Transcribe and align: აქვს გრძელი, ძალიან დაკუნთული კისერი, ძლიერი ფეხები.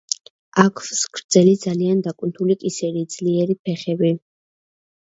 აქვს 0.63 1.01
გრძელი, 1.17 1.53
ძალიან 1.65 2.01
დაკუნთული 2.09 2.59
კისერი, 2.65 3.05
ძლიერი 3.19 3.61
ფეხები. 3.71 4.15